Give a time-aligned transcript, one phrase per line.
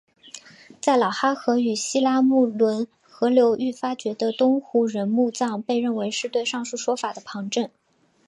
[0.81, 7.69] 在老哈河与西拉木伦河流域发掘的东胡人墓葬被认为是对上述说法的旁证。